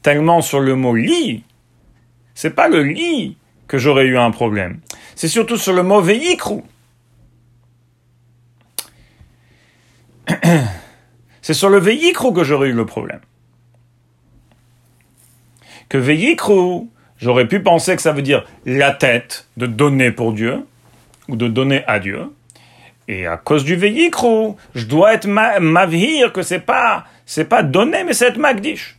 tellement 0.00 0.40
sur 0.40 0.60
le 0.60 0.74
mot 0.74 0.94
lit. 0.94 1.44
C'est 2.34 2.54
pas 2.54 2.68
le 2.68 2.82
lit 2.82 3.36
que 3.66 3.76
j'aurais 3.76 4.06
eu 4.06 4.16
un 4.16 4.30
problème. 4.30 4.80
C'est 5.14 5.28
surtout 5.28 5.58
sur 5.58 5.74
le 5.74 5.82
mot 5.82 6.00
veikru. 6.00 6.62
C'est 11.42 11.54
sur 11.54 11.68
le 11.68 11.78
veikru 11.78 12.32
que 12.32 12.44
j'aurais 12.44 12.68
eu 12.68 12.74
le 12.74 12.86
problème 12.86 13.20
que 15.88 15.98
Veyikru, 15.98 16.88
j'aurais 17.18 17.48
pu 17.48 17.60
penser 17.60 17.96
que 17.96 18.02
ça 18.02 18.12
veut 18.12 18.22
dire 18.22 18.44
la 18.66 18.92
tête, 18.92 19.48
de 19.56 19.66
donner 19.66 20.12
pour 20.12 20.32
Dieu, 20.32 20.66
ou 21.28 21.36
de 21.36 21.48
donner 21.48 21.84
à 21.86 21.98
Dieu. 21.98 22.30
Et 23.08 23.26
à 23.26 23.38
cause 23.38 23.64
du 23.64 23.74
Veyikru, 23.74 24.52
je 24.74 24.84
dois 24.84 25.14
être 25.14 25.26
mavhir, 25.26 26.30
que 26.32 26.42
c'est 26.42 26.60
pas, 26.60 27.04
c'est 27.24 27.46
pas 27.46 27.62
donner, 27.62 28.04
mais 28.04 28.12
c'est 28.12 28.26
être 28.26 28.38
magdish. 28.38 28.98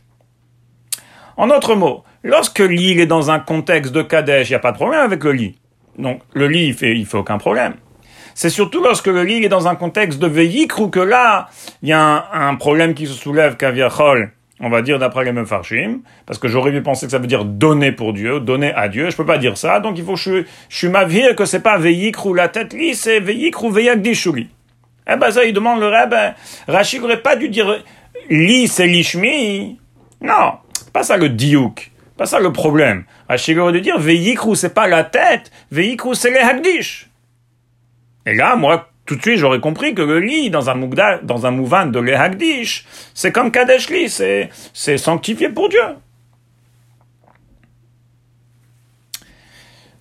En 1.36 1.46
d'autres 1.46 1.76
mots, 1.76 2.02
lorsque 2.24 2.58
l'île 2.58 3.00
est 3.00 3.06
dans 3.06 3.30
un 3.30 3.38
contexte 3.38 3.92
de 3.92 4.02
Kadesh, 4.02 4.48
il 4.48 4.52
n'y 4.52 4.56
a 4.56 4.60
pas 4.60 4.72
de 4.72 4.76
problème 4.76 5.00
avec 5.00 5.22
le 5.22 5.32
lit. 5.32 5.58
Donc, 5.96 6.22
le 6.34 6.48
lit, 6.48 6.66
il 6.66 6.74
fait, 6.74 6.96
il 6.96 7.06
fait 7.06 7.18
aucun 7.18 7.38
problème. 7.38 7.74
C'est 8.34 8.50
surtout 8.50 8.82
lorsque 8.82 9.06
le 9.06 9.22
lit 9.22 9.44
est 9.44 9.48
dans 9.48 9.68
un 9.68 9.76
contexte 9.76 10.18
de 10.18 10.26
Veyikru 10.26 10.90
que 10.90 11.00
là, 11.00 11.48
il 11.82 11.88
y 11.88 11.92
a 11.92 12.28
un, 12.32 12.54
problème 12.56 12.94
qui 12.94 13.06
se 13.06 13.14
soulève, 13.14 13.56
Kaviachol, 13.56 14.32
on 14.60 14.68
va 14.68 14.82
dire 14.82 14.98
d'après 14.98 15.24
les 15.24 15.32
Mefarshim, 15.32 16.00
parce 16.26 16.38
que 16.38 16.48
j'aurais 16.48 16.70
pu 16.70 16.82
penser 16.82 17.06
que 17.06 17.12
ça 17.12 17.18
veut 17.18 17.26
dire 17.26 17.44
donner 17.44 17.92
pour 17.92 18.12
Dieu, 18.12 18.40
donner 18.40 18.72
à 18.74 18.88
Dieu. 18.88 19.10
Je 19.10 19.16
peux 19.16 19.26
pas 19.26 19.38
dire 19.38 19.56
ça, 19.56 19.80
donc 19.80 19.98
il 19.98 20.04
faut 20.04 20.16
je, 20.16 20.44
je 20.68 20.76
suis 20.76 20.88
m'avire 20.88 21.34
que 21.34 21.46
c'est 21.46 21.60
pas 21.60 21.78
veillikru 21.78 22.34
la 22.34 22.48
tête 22.48 22.76
c'est 22.94 23.20
veillikru 23.20 23.72
veillakdishuli. 23.72 24.48
Eh 25.12 25.16
ben 25.16 25.30
ça, 25.30 25.44
il 25.44 25.52
demande 25.52 25.80
le 25.80 25.88
rabbin. 25.88 26.34
Rachid 26.68 27.00
n'aurait 27.00 27.22
pas 27.22 27.36
dû 27.36 27.48
dire 27.48 27.82
li, 28.28 28.68
c'est 28.68 28.86
lishmi. 28.86 29.78
Non, 30.20 30.52
pas 30.92 31.02
ça 31.02 31.16
le 31.16 31.30
diouk. 31.30 31.90
Pas 32.16 32.26
ça 32.26 32.38
le 32.38 32.52
problème. 32.52 33.04
Rachid 33.28 33.58
aurait 33.58 33.72
dû 33.72 33.80
dire 33.80 33.98
veillikru, 33.98 34.54
c'est 34.54 34.74
pas 34.74 34.86
la 34.86 35.04
tête, 35.04 35.50
veillikru, 35.70 36.14
c'est 36.14 36.30
les 36.30 36.38
hagdish. 36.38 37.08
Et 38.26 38.34
là, 38.34 38.54
moi, 38.56 38.89
tout 39.10 39.16
de 39.16 39.22
suite, 39.22 39.38
j'aurais 39.38 39.58
compris 39.58 39.92
que 39.92 40.02
le 40.02 40.20
lit 40.20 40.50
dans 40.50 40.70
un 40.70 40.76
dans 41.24 41.44
un 41.44 41.50
mouvement 41.50 41.84
de 41.84 41.98
l'Ehagdish, 41.98 42.86
c'est 43.12 43.32
comme 43.32 43.50
Kadesh 43.50 43.90
Li, 43.90 44.08
c'est, 44.08 44.50
c'est 44.72 44.98
sanctifié 44.98 45.48
pour 45.48 45.68
Dieu. 45.68 45.80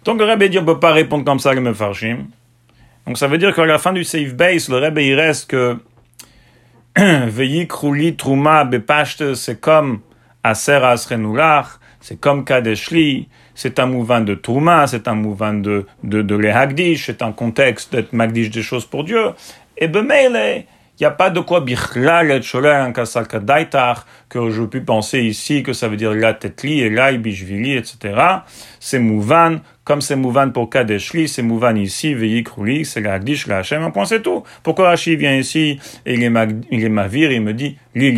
Donc 0.04 0.20
le 0.20 0.26
Rebbe 0.26 0.44
dit, 0.44 0.60
on 0.60 0.66
peut 0.66 0.80
pas 0.80 0.92
répondre 0.92 1.26
comme 1.26 1.40
ça, 1.40 1.56
le 1.56 1.62
Mefarshim. 1.62 2.28
Donc 3.08 3.18
ça 3.18 3.26
veut 3.26 3.40
dire 3.40 3.56
qu'à 3.56 3.66
la 3.66 3.80
fin 3.80 3.94
du 3.94 4.04
safe 4.04 4.36
base, 4.36 4.70
le 4.70 4.78
Rebbe, 4.78 5.00
il 5.00 5.16
reste 5.16 5.50
que 5.50 5.78
Veyikrouli 6.96 8.16
Trouma 8.16 8.64
Bepashte, 8.64 9.34
c'est 9.34 9.60
comme 9.60 10.02
Aser 10.44 10.78
c'est 12.02 12.20
comme 12.20 12.46
Kadeshli, 12.46 13.28
c'est 13.56 13.80
un 13.80 13.86
mouvement 13.86 14.22
de 14.22 14.36
Touma, 14.36 14.88
c'est 14.88 15.08
un 15.08 15.16
mouvement 15.16 15.54
de, 15.54 15.86
de, 16.04 16.22
de 16.22 16.36
l'Ehagdish, 16.36 17.08
c'est 17.08 17.22
un 17.22 17.32
contexte 17.32 17.92
d'être 17.94 18.14
Magdish 18.14 18.50
des 18.50 18.64
choses 18.64 18.86
pour 18.86 19.04
Dieu. 19.04 19.32
Et 19.78 19.88
Bemele, 19.88 20.66
il 21.00 21.04
n'y 21.04 21.08
a 21.08 21.12
pas 21.12 21.30
de 21.30 21.40
quoi 21.40 21.62
bichlal 21.62 22.30
et 22.30 22.42
sholer 22.42 22.92
que 24.30 24.50
je 24.50 24.64
puis 24.64 24.82
penser 24.82 25.22
ici 25.22 25.64
que 25.64 25.72
ça 25.72 25.88
veut 25.88 25.96
dire 25.96 26.14
la 26.14 26.34
tetli 26.34 26.82
et 26.82 26.90
la 26.90 27.14
bishvili, 27.14 27.78
etc. 27.78 28.22
C'est 28.82 29.00
mouvan, 29.00 29.60
comme 29.86 30.02
c'est 30.02 30.18
mouvan 30.18 30.52
pour 30.52 30.70
kadeshli, 30.70 31.30
c'est 31.30 31.42
mouvan 31.42 31.76
ici, 31.76 32.14
veikruli, 32.14 32.84
c'est 32.84 33.00
la 33.00 33.14
hagdish, 33.14 33.48
un 33.48 33.92
point 33.92 34.04
c'est 34.04 34.22
tout. 34.22 34.44
Pourquoi 34.62 34.90
Rashi 34.90 35.16
vient 35.16 35.38
ici 35.38 35.80
et 36.06 36.16
il 36.16 36.24
est, 36.24 36.34
il 36.70 36.84
est 36.84 36.90
mavir, 36.90 37.32
il 37.32 37.42
me 37.42 37.54
dit 37.54 37.78
li 37.96 38.12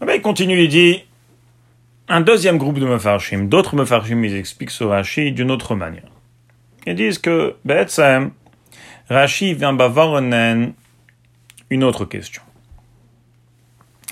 lishmi. 0.00 0.02
Ah 0.02 0.06
ben, 0.06 0.14
il 0.14 0.22
continue, 0.22 0.62
il 0.62 0.68
dit, 0.68 1.04
un 2.08 2.20
deuxième 2.20 2.58
groupe 2.58 2.78
de 2.78 2.86
Mefarshim, 2.86 3.48
d'autres 3.48 3.76
Mefarshim, 3.76 4.24
ils 4.24 4.36
expliquent 4.36 4.70
ce 4.70 4.84
Rashi 4.84 5.32
d'une 5.32 5.50
autre 5.50 5.74
manière. 5.74 6.10
Ils 6.86 6.94
disent 6.94 7.18
que, 7.18 7.56
Betsem, 7.64 8.32
Rashi 9.08 9.54
vient 9.54 9.72
bavarenen 9.72 10.72
une 11.68 11.84
autre 11.84 12.04
question. 12.04 12.42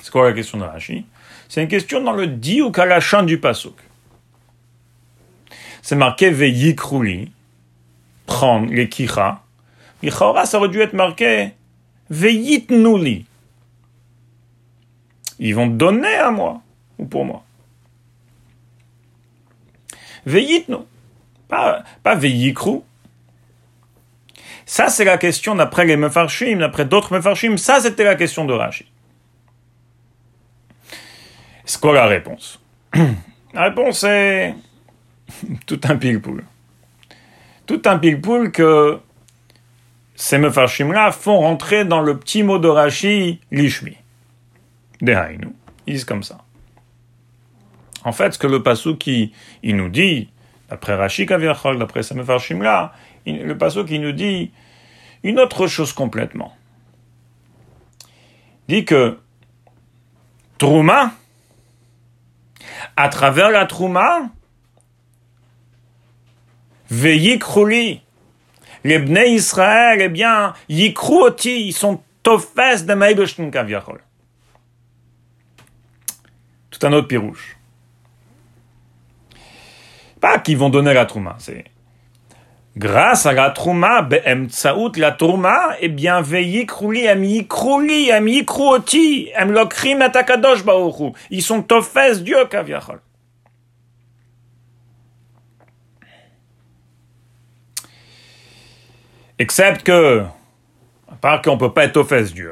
C'est 0.01 0.11
quoi 0.11 0.29
la 0.29 0.33
question 0.33 0.57
de 0.57 0.63
Rashi? 0.63 1.05
C'est 1.47 1.61
une 1.61 1.67
question 1.67 2.01
dans 2.01 2.13
le 2.13 2.27
di 2.27 2.61
ou 2.61 2.71
kalachan 2.71 3.23
du 3.23 3.39
pasuk. 3.39 3.75
C'est 5.81 5.95
marqué 5.95 6.29
veyikrouli, 6.29 7.31
prendre 8.27 8.71
les 8.71 8.87
kicha. 8.87 9.41
ça 10.03 10.57
aurait 10.57 10.69
dû 10.69 10.81
être 10.81 10.93
marqué 10.93 11.51
veyitnuli, 12.09 13.25
ils 15.39 15.55
vont 15.55 15.67
donner 15.67 16.15
à 16.15 16.31
moi 16.31 16.61
ou 16.97 17.05
pour 17.05 17.25
moi. 17.25 17.43
non. 20.67 20.85
pas, 21.47 21.83
pas 22.03 22.15
veillitru. 22.15 22.81
Ça, 24.65 24.89
c'est 24.89 25.05
la 25.05 25.17
question 25.17 25.55
d'après 25.55 25.85
les 25.85 25.97
Mefarshim, 25.97 26.59
d'après 26.59 26.85
d'autres 26.85 27.13
Mefarshim. 27.13 27.57
Ça, 27.57 27.79
c'était 27.79 28.03
la 28.03 28.15
question 28.15 28.45
de 28.45 28.53
Rashi. 28.53 28.85
C'est 31.65 31.81
quoi 31.81 31.93
la 31.93 32.05
réponse? 32.05 32.59
La 33.53 33.63
réponse 33.63 34.03
est 34.03 34.53
tout 35.65 35.81
un 35.85 35.95
pile-poule. 35.95 36.43
Tout 37.65 37.81
un 37.85 37.97
pile-poule 37.97 38.51
que 38.51 38.99
ces 40.13 40.37
Mefarshim-là 40.37 41.11
font 41.11 41.39
rentrer 41.39 41.83
dans 41.83 42.01
le 42.01 42.17
petit 42.17 42.43
mot 42.43 42.59
de 42.59 42.67
Rashi, 42.67 43.39
l'ishmi. 43.49 43.97
Dehainu. 45.01 45.53
Ils 45.87 45.93
disent 45.93 46.05
comme 46.05 46.23
ça. 46.23 46.39
En 48.03 48.11
fait, 48.11 48.33
ce 48.33 48.39
que 48.39 48.47
le 48.47 48.63
passou 48.63 48.95
qui 48.95 49.33
nous 49.63 49.89
dit, 49.89 50.29
d'après 50.69 50.95
Rashi 50.95 51.25
Kavirchol, 51.25 51.79
d'après 51.79 52.03
Samephar 52.03 52.39
Shimla, 52.39 52.93
le 53.25 53.57
passou 53.57 53.83
qui 53.85 53.99
nous 53.99 54.11
dit 54.11 54.51
une 55.23 55.39
autre 55.39 55.67
chose 55.67 55.93
complètement. 55.93 56.55
Il 58.67 58.75
dit 58.75 58.85
que 58.85 59.17
Trouma, 60.57 61.11
à 62.95 63.09
travers 63.09 63.49
la 63.49 63.65
Trouma, 63.65 64.29
Veyikrouli, 66.89 68.01
les 68.83 68.99
Bnei 68.99 69.33
Israël, 69.33 69.99
eh 70.01 70.09
bien, 70.09 70.53
Yikruoti, 70.69 71.67
ils 71.67 71.73
sont 71.73 72.01
tofes 72.23 72.55
de 72.55 73.49
Kavirchol 73.49 74.01
tout 76.79 76.87
un 76.87 76.93
autre 76.93 77.07
pirouche. 77.07 77.57
Pas 80.21 80.39
qu'ils 80.39 80.57
vont 80.57 80.69
donner 80.69 80.93
la 80.93 81.05
trouma, 81.05 81.35
c'est 81.39 81.65
grâce 82.77 83.25
à 83.25 83.33
la 83.33 83.49
trouma, 83.49 84.01
be'emtsaout 84.01 84.93
la 84.97 85.11
trouma, 85.11 85.75
eh 85.81 85.89
bien, 85.89 86.21
veillikrouli, 86.21 87.07
am 87.07 87.23
yikrouli, 87.23 88.11
am 88.11 88.27
yikruoti, 88.27 89.31
am 89.35 89.51
lokrim 89.51 90.01
atakadosh 90.01 90.63
baoru. 90.63 91.11
Ils 91.29 91.41
sont 91.41 91.61
tofes 91.61 92.23
Dieu 92.23 92.45
kaviachol. 92.49 93.01
Excepte 99.37 99.83
que, 99.83 100.23
à 101.09 101.15
part 101.15 101.41
qu'on 101.41 101.57
peut 101.57 101.71
pas 101.71 101.85
être 101.85 101.93
tofes 101.93 102.33
Dieu, 102.33 102.51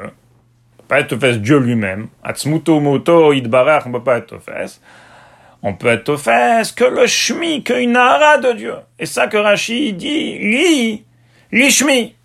pas 0.88 1.00
être 1.01 1.10
Tofes 1.10 1.39
Dieu 1.39 1.60
lui-même. 1.60 2.08
Atzmuto 2.24 2.79
moto 2.79 3.34
idbarach, 3.34 3.86
on 3.86 3.91
peut 3.91 4.03
pas 4.03 4.17
être 4.17 4.27
Tofes. 4.27 4.79
On 5.62 5.74
peut 5.74 5.88
être 5.88 6.06
Tofes 6.06 6.75
que 6.75 6.84
le 6.84 7.08
Shmi, 7.08 7.63
qu'une 7.63 7.91
Nahara 7.91 8.38
de 8.38 8.53
Dieu. 8.53 8.75
Et 9.00 9.06
ça 9.06 9.27
que 9.27 9.38
Rashi 9.38 9.94
dit, 9.94 10.38
li, 10.38 11.06
li 11.51 11.72
Shmi. 11.72 12.15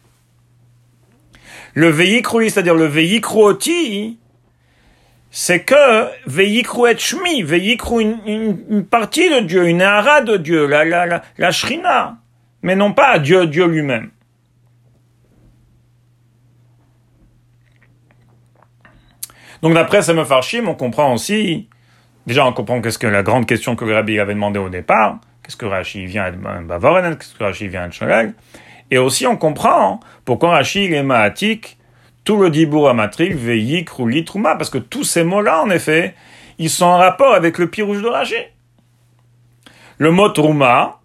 Le 1.74 1.88
veikru, 1.88 2.50
c'est-à-dire 2.50 2.74
le 2.74 2.84
veikruoti, 2.84 4.18
c'est 5.30 5.64
que 5.64 6.08
veikru 6.26 6.90
et 6.90 6.98
Shmi, 6.98 7.42
veikru 7.42 8.02
une, 8.02 8.58
une, 8.68 8.84
partie 8.84 9.30
de 9.30 9.40
Dieu, 9.40 9.66
une 9.66 9.78
Nahara 9.78 10.20
de 10.20 10.36
Dieu, 10.36 10.66
la, 10.66 10.84
la, 10.84 11.06
la, 11.06 11.22
la 11.38 11.50
Shrina. 11.50 12.18
Mais 12.62 12.76
non 12.76 12.92
pas 12.92 13.18
Dieu, 13.18 13.46
Dieu 13.46 13.66
lui-même. 13.66 14.10
Donc 19.62 19.74
d'après 19.74 20.02
ce 20.02 20.10
Mefarshim, 20.10 20.68
on 20.68 20.74
comprend 20.74 21.14
aussi, 21.14 21.68
déjà 22.26 22.44
on 22.44 22.52
comprend 22.52 22.80
qu'est-ce 22.80 22.98
que 22.98 23.06
la 23.06 23.22
grande 23.22 23.46
question 23.46 23.76
que 23.76 23.84
Rabbi 23.84 24.18
avait 24.18 24.34
demandé 24.34 24.58
au 24.58 24.68
départ, 24.68 25.20
qu'est-ce 25.42 25.56
que 25.56 25.66
Rashi 25.66 26.04
vient 26.04 26.32
de 26.32 26.36
Bavoren, 26.66 27.16
qu'est-ce 27.16 27.34
que 27.34 27.44
Rashi 27.44 27.68
vient 27.68 27.86
de 27.86 27.92
Sholel, 27.92 28.34
et 28.90 28.98
aussi 28.98 29.24
on 29.26 29.36
comprend 29.36 30.00
pourquoi 30.24 30.50
Rashi 30.50 30.92
est 30.92 31.04
maatik, 31.04 31.78
tout 32.24 32.36
le 32.36 32.50
dibour 32.50 32.88
amatrik, 32.88 33.34
veillik, 33.34 33.88
roulit, 33.88 34.24
trouma, 34.24 34.56
parce 34.56 34.70
que 34.70 34.78
tous 34.78 35.04
ces 35.04 35.22
mots-là, 35.22 35.62
en 35.62 35.70
effet, 35.70 36.14
ils 36.58 36.70
sont 36.70 36.86
en 36.86 36.98
rapport 36.98 37.34
avec 37.34 37.58
le 37.58 37.68
pirouge 37.68 38.02
de 38.02 38.08
Rashi. 38.08 38.34
Le 39.98 40.10
mot 40.10 40.28
trouma, 40.28 41.00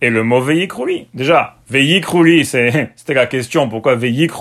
et 0.00 0.10
le 0.10 0.22
mot 0.22 0.40
veillik, 0.40 0.72
Déjà, 1.14 1.56
veillik, 1.68 2.06
c'était 2.44 3.14
la 3.14 3.26
question, 3.26 3.68
pourquoi 3.68 3.96
veillik, 3.96 4.32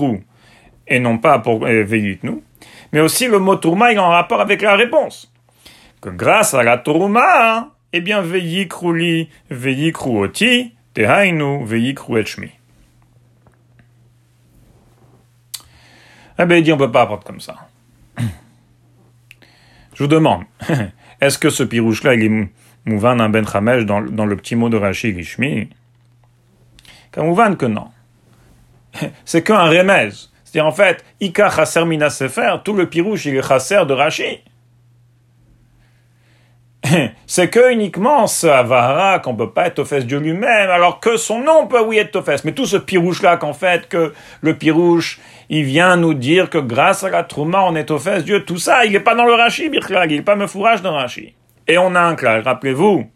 et 0.87 0.99
non 0.99 1.17
pas 1.17 1.39
pour 1.39 1.65
euh, 1.65 1.85
nous? 2.23 2.43
Mais 2.95 3.01
aussi 3.01 3.27
le 3.27 3.39
mot 3.39 3.57
tourma 3.57 3.91
est 3.91 3.97
en 3.97 4.07
rapport 4.07 4.39
avec 4.39 4.61
la 4.61 4.77
réponse. 4.77 5.29
Que 5.99 6.07
grâce 6.07 6.53
à 6.53 6.63
la 6.63 6.77
tourma, 6.77 7.71
eh 7.91 7.99
bien, 7.99 8.21
veyikru 8.21 8.97
li, 8.97 9.29
veyikru 9.49 10.19
oti, 10.19 10.73
tehainu, 10.93 11.65
veyikru 11.65 12.21
etchmi. 12.21 12.51
Eh 16.39 16.45
bien, 16.45 16.55
il 16.55 16.63
dit, 16.63 16.71
on 16.71 16.77
peut 16.77 16.89
pas 16.89 17.01
apprendre 17.01 17.25
comme 17.25 17.41
ça. 17.41 17.67
Je 19.93 20.03
vous 20.03 20.07
demande, 20.07 20.43
est-ce 21.19 21.37
que 21.37 21.49
ce 21.49 21.63
pirouche-là, 21.63 22.13
est 22.13 22.49
mouvan 22.85 23.19
un 23.19 23.27
ben 23.27 23.45
chamesh 23.45 23.83
dans, 23.85 23.99
le 23.99 24.35
petit 24.37 24.55
mot 24.55 24.69
de 24.69 24.77
Rashi 24.77 25.13
Gishmi? 25.13 25.69
Mouvan 27.17 27.57
que 27.57 27.65
non. 27.65 27.89
C'est 29.25 29.43
qu'un 29.43 29.65
remez 29.65 30.11
cest 30.55 30.65
en 30.65 30.71
fait, 30.71 31.03
Ika 31.19 31.49
Chaser 31.49 31.85
Mina 31.85 32.09
Sefer, 32.09 32.57
tout 32.63 32.73
le 32.73 32.87
pirouche, 32.87 33.25
il 33.25 33.35
est 33.35 33.47
Chaser 33.47 33.85
de 33.85 33.93
Rashi. 33.93 34.41
c'est 37.25 37.49
que 37.49 37.71
uniquement 37.71 38.27
ce 38.27 38.47
Avara 38.47 39.19
qu'on 39.19 39.35
peut 39.35 39.51
pas 39.51 39.67
être 39.67 39.79
au 39.79 39.99
Dieu 39.99 40.19
lui-même, 40.19 40.69
alors 40.69 40.99
que 40.99 41.17
son 41.17 41.39
nom 41.39 41.67
peut 41.67 41.81
oui 41.81 41.97
être 41.97 42.15
au. 42.15 42.45
Mais 42.45 42.53
tout 42.53 42.65
ce 42.65 42.77
pirouche-là 42.77 43.37
qu'en 43.37 43.53
fait, 43.53 43.89
que 43.89 44.13
le 44.41 44.55
pirouche, 44.55 45.19
il 45.49 45.63
vient 45.63 45.97
nous 45.97 46.13
dire 46.13 46.49
que 46.49 46.57
grâce 46.57 47.03
à 47.03 47.09
la 47.09 47.23
Trouma, 47.23 47.63
on 47.63 47.75
est 47.75 47.91
au 47.91 47.99
Dieu, 48.23 48.45
tout 48.45 48.57
ça, 48.57 48.85
il 48.85 48.91
n'est 48.93 48.99
pas 48.99 49.15
dans 49.15 49.25
le 49.25 49.33
Rashi, 49.33 49.69
Birklag, 49.69 50.11
il 50.11 50.17
n'est 50.17 50.23
pas 50.23 50.35
me 50.35 50.47
fourrage 50.47 50.81
dans 50.81 50.91
le 50.91 50.97
Rashi. 50.97 51.33
Et 51.67 51.77
on 51.77 51.95
a 51.95 52.01
un 52.01 52.15
klal, 52.15 52.41
rappelez-vous, 52.41 53.09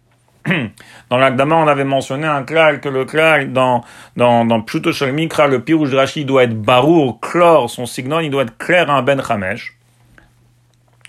dans 1.09 1.17
l'Agdama, 1.17 1.55
on 1.55 1.67
avait 1.67 1.83
mentionné 1.83 2.25
un 2.25 2.43
klal, 2.43 2.79
que 2.79 2.89
le 2.89 3.05
klal, 3.05 3.51
dans, 3.51 3.83
dans, 4.15 4.45
dans 4.45 4.61
Pshuto 4.61 4.91
Mikra, 5.11 5.47
le 5.47 5.61
pirouche 5.61 5.89
de 5.89 5.97
Rashi 5.97 6.25
doit 6.25 6.43
être 6.43 6.59
barour, 6.59 7.19
chlore, 7.19 7.69
son 7.69 7.85
signal, 7.85 8.23
il 8.23 8.31
doit 8.31 8.43
être 8.43 8.57
clair 8.57 8.89
un 8.89 9.01
ben 9.01 9.21
chamesh. 9.21 9.75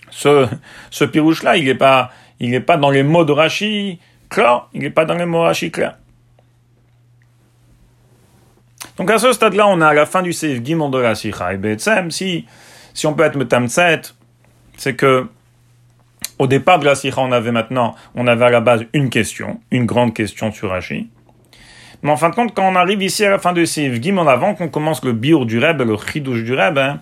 Ce, 0.09 0.47
ce 0.89 1.05
pirouche-là, 1.05 1.55
il 1.57 1.65
n'est 1.65 1.75
pas, 1.75 2.11
il 2.39 2.51
n'est 2.51 2.59
pas 2.59 2.77
dans 2.77 2.89
les 2.89 3.03
mots 3.03 3.23
de 3.23 3.31
Rashi 3.31 3.99
clair, 4.29 4.67
il 4.73 4.81
n'est 4.81 4.89
pas 4.89 5.05
dans 5.05 5.15
les 5.15 5.25
mots 5.25 5.39
de 5.39 5.45
Rashi 5.45 5.71
clair. 5.71 5.95
Donc 8.97 9.09
à 9.09 9.17
ce 9.17 9.31
stade-là, 9.31 9.67
on 9.67 9.81
est 9.81 9.85
à 9.85 9.93
la 9.93 10.05
fin 10.05 10.21
du 10.21 10.33
Seif 10.33 10.63
Gimon 10.63 10.89
de 10.89 10.99
la 10.99 11.15
Sikha. 11.15 11.53
Et 11.53 11.77
si, 12.09 12.45
si 12.93 13.07
on 13.07 13.13
peut 13.13 13.23
être 13.23 13.35
Metamtset, 13.35 14.01
c'est 14.77 14.95
que 14.95 15.27
au 16.41 16.47
départ 16.47 16.79
de 16.79 16.85
la 16.85 16.95
Sikha, 16.95 17.21
on 17.21 17.31
avait 17.31 17.51
maintenant, 17.51 17.93
on 18.15 18.25
avait 18.25 18.45
à 18.45 18.49
la 18.49 18.61
base 18.61 18.83
une 18.93 19.11
question, 19.11 19.61
une 19.69 19.85
grande 19.85 20.15
question 20.15 20.51
sur 20.51 20.71
Rashi. 20.71 21.07
Mais 22.01 22.09
en 22.09 22.17
fin 22.17 22.31
de 22.31 22.35
compte, 22.35 22.55
quand 22.55 22.67
on 22.67 22.75
arrive 22.75 23.03
ici 23.03 23.23
à 23.23 23.29
la 23.29 23.37
fin 23.37 23.53
du 23.53 23.67
Seif 23.67 24.01
Gimon, 24.01 24.27
avant 24.27 24.55
qu'on 24.55 24.67
commence 24.67 25.05
le 25.05 25.13
biur 25.13 25.45
du 25.45 25.59
Reb, 25.59 25.81
le 25.81 25.95
chidouche 25.97 26.43
du 26.43 26.55
Reb, 26.55 26.79
hein, 26.79 27.01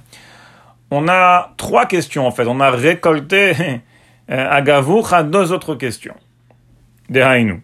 on 0.92 1.08
a 1.08 1.54
trois 1.56 1.86
questions 1.86 2.28
en 2.28 2.32
fait. 2.32 2.48
On 2.48 2.60
a 2.60 2.70
récolté 2.70 3.54
euh, 4.30 4.48
Agavour 4.52 5.14
a 5.14 5.24
deux 5.24 5.54
autres 5.54 5.76
questions. 5.76 6.16
Dehainu. 7.10 7.64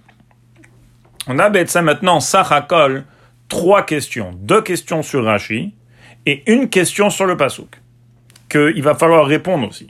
On 1.28 1.40
a 1.40 1.66
ça 1.66 1.82
maintenant, 1.82 2.22
Sachakol, 2.22 3.04
trois 3.50 3.84
questions. 3.84 4.32
Deux 4.34 4.62
questions 4.62 5.04
sur 5.04 5.26
Rashi 5.26 5.74
et 6.26 6.50
une 6.50 6.70
question 6.70 7.10
sur 7.10 7.26
le 7.26 7.36
Pasuk. 7.36 7.82
Qu'il 8.48 8.82
va 8.82 8.96
falloir 8.96 9.26
répondre 9.26 9.68
aussi. 9.68 9.90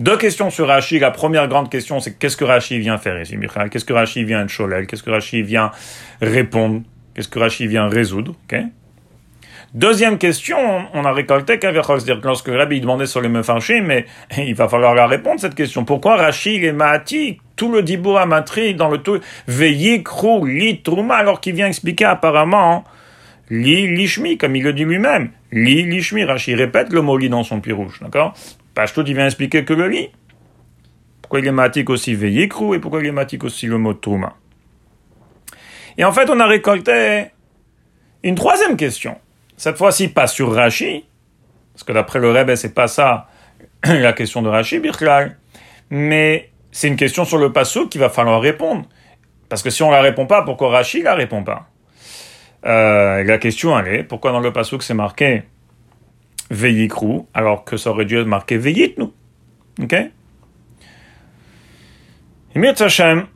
Deux 0.00 0.16
questions 0.16 0.50
sur 0.50 0.68
Rashi. 0.68 1.00
La 1.00 1.10
première 1.10 1.48
grande 1.48 1.70
question, 1.70 1.98
c'est 1.98 2.16
qu'est-ce 2.18 2.36
que 2.36 2.44
Rashi 2.44 2.78
vient 2.78 2.98
faire 2.98 3.20
ici, 3.20 3.36
Michal 3.36 3.68
Qu'est-ce 3.68 3.84
que 3.84 3.92
Rashi 3.92 4.22
vient 4.22 4.44
de 4.44 4.50
Cholel 4.50 4.86
Qu'est-ce 4.86 5.02
que 5.02 5.10
Rashi 5.10 5.42
vient 5.42 5.72
répondre? 6.20 6.82
Qu'est-ce 7.14 7.28
que 7.28 7.40
Rashi 7.40 7.66
vient 7.66 7.88
résoudre? 7.88 8.36
Deuxième 9.74 10.16
question, 10.16 10.56
on 10.94 11.04
a 11.04 11.12
récolté 11.12 11.58
c'est-à-dire 11.60 12.20
que 12.20 12.26
lorsque 12.26 12.48
Rabbi 12.48 12.80
demandait 12.80 13.06
sur 13.06 13.20
les 13.20 13.28
mefarchim, 13.28 13.82
mais 13.82 14.06
il 14.38 14.54
va 14.54 14.68
falloir 14.68 14.94
la 14.94 15.08
répondre 15.08 15.40
cette 15.40 15.56
question. 15.56 15.84
Pourquoi 15.84 16.16
Rachid 16.16 16.62
et 16.62 16.72
Mahati, 16.72 17.40
tout 17.56 17.72
le 17.72 17.82
dibour 17.82 18.18
amatri 18.18 18.74
dans 18.74 18.88
le 18.88 18.98
tout, 18.98 19.20
krou, 20.04 20.46
li 20.46 20.80
trouma, 20.80 21.16
alors 21.16 21.40
qu'il 21.40 21.54
vient 21.56 21.66
expliquer 21.66 22.04
apparemment 22.04 22.84
li 23.50 23.88
lishmi, 23.88 24.38
comme 24.38 24.54
il 24.54 24.62
le 24.62 24.72
dit 24.72 24.84
lui-même. 24.84 25.30
Li 25.50 25.82
lishmi, 25.82 26.22
Rachid 26.22 26.56
répète 26.56 26.92
le 26.92 27.02
mot 27.02 27.18
li 27.18 27.28
dans 27.28 27.42
son 27.42 27.60
pirouche, 27.60 28.00
d'accord? 28.00 28.34
Pashtout, 28.78 29.02
il 29.08 29.14
vient 29.16 29.26
expliquer 29.26 29.64
que 29.64 29.72
le 29.72 29.88
li. 29.88 30.08
Pourquoi 31.20 31.40
il 31.40 31.46
est 31.48 31.50
matique 31.50 31.90
aussi 31.90 32.16
krou 32.48 32.74
et 32.74 32.78
pourquoi 32.78 33.00
il 33.00 33.06
est 33.06 33.10
matique 33.10 33.42
aussi 33.42 33.66
le 33.66 33.76
mot 33.76 33.92
trouma 33.92 34.36
Et 35.96 36.04
en 36.04 36.12
fait, 36.12 36.30
on 36.30 36.38
a 36.38 36.46
récolté 36.46 37.24
une 38.22 38.36
troisième 38.36 38.76
question. 38.76 39.18
Cette 39.56 39.76
fois-ci, 39.76 40.06
pas 40.06 40.28
sur 40.28 40.54
Rashi, 40.54 41.04
parce 41.72 41.82
que 41.82 41.92
d'après 41.92 42.20
le 42.20 42.30
Rebbe, 42.30 42.54
c'est 42.54 42.72
pas 42.72 42.86
ça 42.86 43.26
la 43.84 44.12
question 44.12 44.42
de 44.42 44.48
Rashi, 44.48 44.78
Birklal, 44.78 45.36
mais 45.90 46.52
c'est 46.70 46.86
une 46.86 46.94
question 46.94 47.24
sur 47.24 47.38
le 47.38 47.52
passo 47.52 47.88
qu'il 47.88 48.00
va 48.00 48.10
falloir 48.10 48.40
répondre. 48.40 48.84
Parce 49.48 49.64
que 49.64 49.70
si 49.70 49.82
on 49.82 49.90
la 49.90 50.02
répond 50.02 50.26
pas, 50.26 50.42
pourquoi 50.42 50.70
Rashi 50.70 51.02
la 51.02 51.16
répond 51.16 51.42
pas? 51.42 51.68
Euh, 52.64 53.24
La 53.24 53.38
question, 53.38 53.76
elle 53.76 53.92
est, 53.92 54.02
pourquoi 54.04 54.30
dans 54.30 54.38
le 54.38 54.52
passo 54.52 54.78
c'est 54.78 54.94
marqué 54.94 55.42
Veyikrou, 56.50 57.28
alors 57.34 57.64
que 57.64 57.76
ça 57.76 57.90
aurait 57.90 58.04
dû 58.04 58.18
être 58.18 58.26
marqué 58.26 58.56
nous 58.98 59.12
Ok? 59.82 59.92
Et 59.92 60.10
Hashem, 62.80 63.26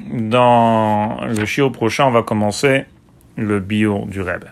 dans 0.00 1.24
le 1.24 1.44
chiot 1.44 1.70
prochain, 1.70 2.06
on 2.06 2.10
va 2.10 2.22
commencer 2.22 2.84
le 3.36 3.60
bio 3.60 4.04
du 4.06 4.20
Rebbe. 4.20 4.46